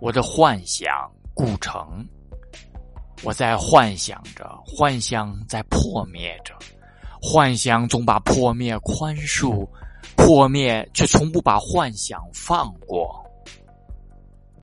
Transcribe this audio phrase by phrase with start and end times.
[0.00, 0.90] 我的幻想
[1.34, 2.06] 故城。
[3.22, 6.54] 我在幻想着，幻想在破灭着，
[7.20, 9.66] 幻想总把破灭宽恕，
[10.16, 13.05] 破灭却从不把幻想放过。